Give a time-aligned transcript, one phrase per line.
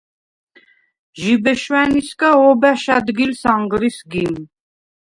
[1.19, 4.35] ჟიბე შვა̈ნისგა ობა̈შ ა̈დგილს ანღრი სგიმ.